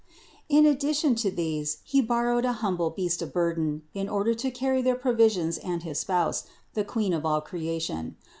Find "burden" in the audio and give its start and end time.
3.31-3.83